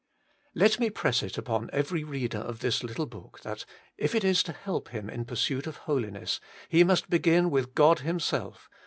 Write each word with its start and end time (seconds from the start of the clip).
7. 0.47 0.49
Let 0.55 0.79
me 0.79 0.89
press 0.89 1.21
it 1.21 1.37
upon 1.37 1.69
every 1.71 2.03
reader 2.03 2.39
of 2.39 2.57
this 2.57 2.83
little 2.83 3.05
book, 3.05 3.41
that 3.43 3.65
if 3.99 4.15
it 4.15 4.23
is 4.23 4.41
to 4.41 4.51
help 4.51 4.89
him 4.89 5.11
in 5.11 5.19
the 5.19 5.25
pursuit 5.27 5.67
of 5.67 5.77
Holiness, 5.77 6.39
he 6.69 6.83
must 6.83 7.07
begin 7.07 7.51
with 7.51 7.75
God 7.75 7.99
Himself. 7.99 8.67